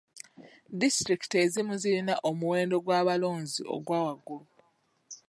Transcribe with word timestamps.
Disitulikiti 0.79 1.35
ezimu 1.45 1.73
zirina 1.81 2.15
omuwendo 2.29 2.75
gw'abalonzi 2.85 3.61
ogwa 3.75 3.97
waggulu. 4.05 4.45